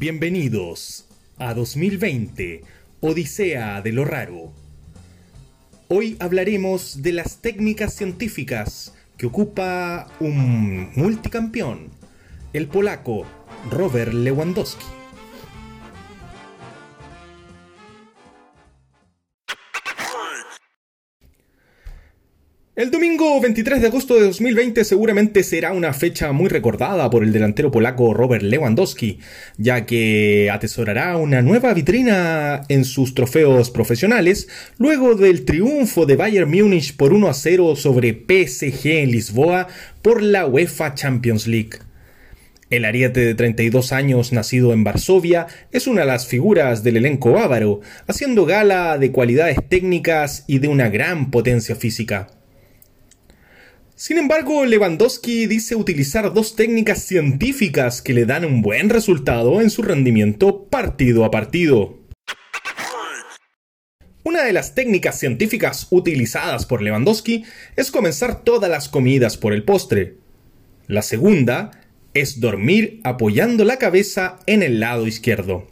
Bienvenidos 0.00 1.06
a 1.38 1.54
2020, 1.54 2.62
Odisea 3.00 3.82
de 3.82 3.90
lo 3.90 4.04
Raro. 4.04 4.52
Hoy 5.88 6.16
hablaremos 6.20 7.02
de 7.02 7.10
las 7.10 7.38
técnicas 7.42 7.94
científicas 7.96 8.94
que 9.16 9.26
ocupa 9.26 10.06
un 10.20 10.92
multicampeón, 10.94 11.88
el 12.52 12.68
polaco 12.68 13.26
Robert 13.72 14.12
Lewandowski. 14.12 14.97
El 22.78 22.92
domingo 22.92 23.40
23 23.40 23.80
de 23.80 23.88
agosto 23.88 24.14
de 24.14 24.26
2020 24.26 24.84
seguramente 24.84 25.42
será 25.42 25.72
una 25.72 25.92
fecha 25.92 26.30
muy 26.30 26.48
recordada 26.48 27.10
por 27.10 27.24
el 27.24 27.32
delantero 27.32 27.72
polaco 27.72 28.14
Robert 28.14 28.44
Lewandowski, 28.44 29.18
ya 29.56 29.84
que 29.84 30.48
atesorará 30.48 31.16
una 31.16 31.42
nueva 31.42 31.74
vitrina 31.74 32.62
en 32.68 32.84
sus 32.84 33.14
trofeos 33.14 33.72
profesionales 33.72 34.46
luego 34.78 35.16
del 35.16 35.44
triunfo 35.44 36.06
de 36.06 36.14
Bayern 36.14 36.48
Múnich 36.48 36.96
por 36.96 37.12
1 37.12 37.26
a 37.26 37.34
0 37.34 37.74
sobre 37.74 38.12
PSG 38.12 38.86
en 38.86 39.10
Lisboa 39.10 39.66
por 40.00 40.22
la 40.22 40.46
UEFA 40.46 40.94
Champions 40.94 41.48
League. 41.48 41.80
El 42.70 42.84
ariete 42.84 43.18
de 43.18 43.34
32 43.34 43.90
años, 43.90 44.32
nacido 44.32 44.72
en 44.72 44.84
Varsovia, 44.84 45.48
es 45.72 45.88
una 45.88 46.02
de 46.02 46.06
las 46.06 46.28
figuras 46.28 46.84
del 46.84 46.98
elenco 46.98 47.32
bávaro, 47.32 47.80
haciendo 48.06 48.46
gala 48.46 48.98
de 48.98 49.10
cualidades 49.10 49.58
técnicas 49.68 50.44
y 50.46 50.60
de 50.60 50.68
una 50.68 50.88
gran 50.90 51.32
potencia 51.32 51.74
física. 51.74 52.37
Sin 53.98 54.16
embargo, 54.16 54.64
Lewandowski 54.64 55.46
dice 55.46 55.74
utilizar 55.74 56.32
dos 56.32 56.54
técnicas 56.54 57.02
científicas 57.02 58.00
que 58.00 58.14
le 58.14 58.26
dan 58.26 58.44
un 58.44 58.62
buen 58.62 58.90
resultado 58.90 59.60
en 59.60 59.70
su 59.70 59.82
rendimiento 59.82 60.66
partido 60.66 61.24
a 61.24 61.32
partido. 61.32 61.98
Una 64.22 64.44
de 64.44 64.52
las 64.52 64.76
técnicas 64.76 65.18
científicas 65.18 65.88
utilizadas 65.90 66.64
por 66.64 66.80
Lewandowski 66.80 67.42
es 67.74 67.90
comenzar 67.90 68.44
todas 68.44 68.70
las 68.70 68.88
comidas 68.88 69.36
por 69.36 69.52
el 69.52 69.64
postre. 69.64 70.14
La 70.86 71.02
segunda 71.02 71.72
es 72.14 72.38
dormir 72.38 73.00
apoyando 73.02 73.64
la 73.64 73.78
cabeza 73.78 74.38
en 74.46 74.62
el 74.62 74.78
lado 74.78 75.08
izquierdo. 75.08 75.66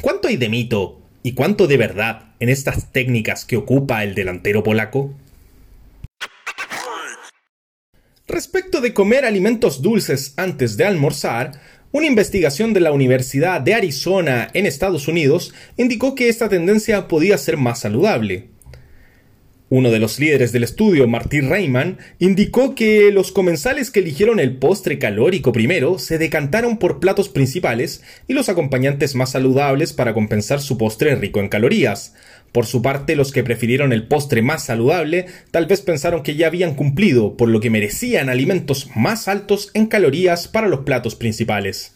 ¿Cuánto 0.00 0.28
hay 0.28 0.36
de 0.36 0.50
mito 0.50 1.02
y 1.24 1.32
cuánto 1.32 1.66
de 1.66 1.78
verdad 1.78 2.32
en 2.38 2.48
estas 2.48 2.92
técnicas 2.92 3.44
que 3.44 3.56
ocupa 3.56 4.04
el 4.04 4.14
delantero 4.14 4.62
polaco? 4.62 5.16
Respecto 8.40 8.80
de 8.80 8.94
comer 8.94 9.26
alimentos 9.26 9.82
dulces 9.82 10.32
antes 10.38 10.78
de 10.78 10.86
almorzar, 10.86 11.60
una 11.92 12.06
investigación 12.06 12.72
de 12.72 12.80
la 12.80 12.90
Universidad 12.90 13.60
de 13.60 13.74
Arizona 13.74 14.48
en 14.54 14.64
Estados 14.64 15.08
Unidos 15.08 15.52
indicó 15.76 16.14
que 16.14 16.30
esta 16.30 16.48
tendencia 16.48 17.06
podía 17.06 17.36
ser 17.36 17.58
más 17.58 17.80
saludable. 17.80 18.48
Uno 19.72 19.92
de 19.92 20.00
los 20.00 20.18
líderes 20.18 20.50
del 20.50 20.64
estudio, 20.64 21.06
Martin 21.06 21.48
Reimann, 21.48 21.98
indicó 22.18 22.74
que 22.74 23.12
los 23.12 23.30
comensales 23.30 23.92
que 23.92 24.00
eligieron 24.00 24.40
el 24.40 24.56
postre 24.56 24.98
calórico 24.98 25.52
primero 25.52 26.00
se 26.00 26.18
decantaron 26.18 26.76
por 26.76 26.98
platos 26.98 27.28
principales 27.28 28.02
y 28.26 28.32
los 28.34 28.48
acompañantes 28.48 29.14
más 29.14 29.30
saludables 29.30 29.92
para 29.92 30.12
compensar 30.12 30.60
su 30.60 30.76
postre 30.76 31.14
rico 31.14 31.38
en 31.38 31.48
calorías, 31.48 32.14
por 32.50 32.66
su 32.66 32.82
parte, 32.82 33.14
los 33.14 33.30
que 33.30 33.44
prefirieron 33.44 33.92
el 33.92 34.08
postre 34.08 34.42
más 34.42 34.64
saludable 34.64 35.26
tal 35.52 35.66
vez 35.66 35.82
pensaron 35.82 36.24
que 36.24 36.34
ya 36.34 36.48
habían 36.48 36.74
cumplido, 36.74 37.36
por 37.36 37.48
lo 37.48 37.60
que 37.60 37.70
merecían 37.70 38.28
alimentos 38.28 38.88
más 38.96 39.28
altos 39.28 39.70
en 39.74 39.86
calorías 39.86 40.48
para 40.48 40.66
los 40.66 40.80
platos 40.80 41.14
principales. 41.14 41.92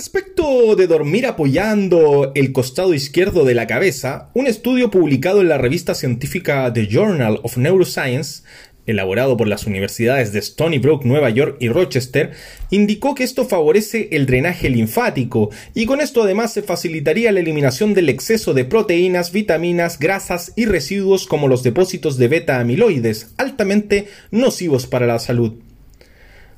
Respecto 0.00 0.76
de 0.76 0.86
dormir 0.86 1.26
apoyando 1.26 2.32
el 2.34 2.52
costado 2.52 2.94
izquierdo 2.94 3.44
de 3.44 3.52
la 3.52 3.66
cabeza, 3.66 4.30
un 4.32 4.46
estudio 4.46 4.90
publicado 4.90 5.42
en 5.42 5.50
la 5.50 5.58
revista 5.58 5.94
científica 5.94 6.72
The 6.72 6.86
Journal 6.86 7.38
of 7.42 7.58
Neuroscience 7.58 8.42
elaborado 8.86 9.36
por 9.36 9.46
las 9.46 9.66
universidades 9.66 10.32
de 10.32 10.38
Stony 10.38 10.78
Brook, 10.78 11.04
Nueva 11.04 11.28
York 11.28 11.58
y 11.60 11.68
Rochester, 11.68 12.30
indicó 12.70 13.14
que 13.14 13.24
esto 13.24 13.44
favorece 13.44 14.08
el 14.12 14.24
drenaje 14.24 14.70
linfático 14.70 15.50
y 15.74 15.84
con 15.84 16.00
esto 16.00 16.22
además 16.22 16.54
se 16.54 16.62
facilitaría 16.62 17.30
la 17.30 17.40
eliminación 17.40 17.92
del 17.92 18.08
exceso 18.08 18.54
de 18.54 18.64
proteínas, 18.64 19.32
vitaminas, 19.32 19.98
grasas 19.98 20.54
y 20.56 20.64
residuos 20.64 21.26
como 21.26 21.46
los 21.46 21.62
depósitos 21.62 22.16
de 22.16 22.28
beta 22.28 22.58
amiloides, 22.58 23.34
altamente 23.36 24.08
nocivos 24.30 24.86
para 24.86 25.06
la 25.06 25.18
salud. 25.18 25.56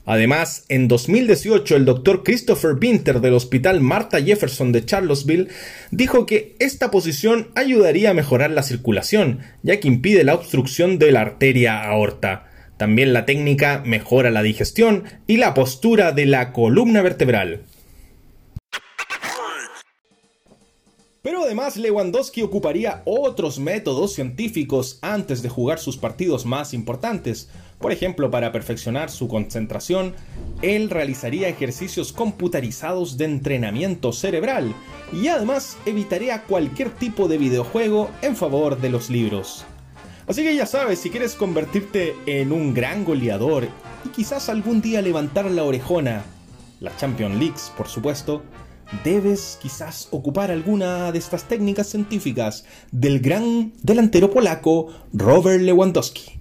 Además, 0.05 0.65
en 0.69 0.89
2018 0.89 1.77
el 1.77 1.85
doctor 1.85 2.25
Christopher 2.25 2.75
Winter 2.81 3.21
del 3.21 3.35
Hospital 3.35 3.81
Martha 3.81 4.21
Jefferson 4.21 4.73
de 4.73 4.85
Charlottesville 4.85 5.49
dijo 5.93 6.27
que 6.27 6.57
esta 6.59 6.91
posición 6.91 7.49
ayudaría 7.55 8.11
a 8.11 8.15
mejorar 8.15 8.51
la 8.51 8.65
circulación, 8.65 9.41
ya 9.63 9.79
que 9.79 9.89
impide 9.89 10.25
la 10.25 10.35
obstrucción 10.35 10.99
de 10.99 11.13
la 11.13 11.21
arteria 11.21 11.85
aorta. 11.85 12.49
También 12.79 13.13
la 13.13 13.27
técnica 13.27 13.81
mejora 13.87 14.33
la 14.33 14.43
digestión 14.43 15.05
y 15.29 15.37
la 15.37 15.55
postura 15.55 16.11
de 16.11 16.27
la 16.27 16.53
columna 16.53 17.01
vertebral. 17.01 17.61
Pero 21.23 21.45
además 21.45 21.77
Lewandowski 21.77 22.43
ocuparía 22.43 23.03
otros 23.05 23.61
métodos 23.61 24.13
científicos 24.13 24.99
antes 25.03 25.41
de 25.41 25.49
jugar 25.49 25.79
sus 25.79 25.97
partidos 25.97 26.45
más 26.45 26.75
importantes. 26.75 27.49
Por 27.79 27.93
ejemplo, 27.93 28.29
para 28.29 28.51
perfeccionar 28.51 29.09
su 29.09 29.29
concentración, 29.29 30.15
él 30.63 30.91
realizaría 30.91 31.49
ejercicios 31.49 32.13
computarizados 32.13 33.19
de 33.19 33.27
entrenamiento 33.27 34.13
cerebral 34.13 34.75
y 35.13 35.29
además 35.29 35.77
evitaría 35.87 36.43
cualquier 36.43 36.91
tipo 36.91 37.29
de 37.29 37.39
videojuego 37.39 38.11
en 38.21 38.35
favor 38.35 38.81
de 38.81 38.91
los 38.91 39.09
libros. 39.09 39.65
Así 40.27 40.43
que 40.43 40.57
ya 40.57 40.67
sabes, 40.67 40.99
si 40.99 41.11
quieres 41.11 41.35
convertirte 41.35 42.17
en 42.27 42.53
un 42.53 42.75
gran 42.75 43.05
goleador 43.05 43.69
y 44.05 44.09
quizás 44.09 44.49
algún 44.49 44.81
día 44.81 45.01
levantar 45.03 45.49
la 45.49 45.63
orejona, 45.63 46.25
la 46.81 46.97
Champions 46.97 47.37
Leagues 47.39 47.73
por 47.77 47.87
supuesto, 47.87 48.43
debes 49.05 49.59
quizás 49.61 50.09
ocupar 50.11 50.51
alguna 50.51 51.13
de 51.13 51.19
estas 51.19 51.49
técnicas 51.49 51.89
científicas 51.89 52.65
del 52.91 53.21
gran 53.21 53.73
delantero 53.83 54.31
polaco 54.31 54.89
Robert 55.13 55.63
Lewandowski. 55.63 56.41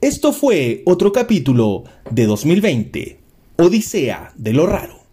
Esto 0.00 0.32
fue 0.32 0.82
otro 0.84 1.12
capítulo 1.12 1.84
de 2.10 2.26
2020, 2.26 3.20
Odisea 3.56 4.32
de 4.36 4.52
lo 4.52 4.66
Raro. 4.66 5.03